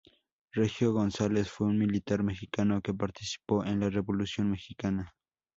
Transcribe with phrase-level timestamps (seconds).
[0.51, 5.13] Regino González fue un militar mexicano que participó en la Revolución mexicana.